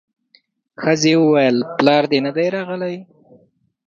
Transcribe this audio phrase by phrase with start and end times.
[0.81, 2.95] ښځې وويل پلار دې نه دی راغلی.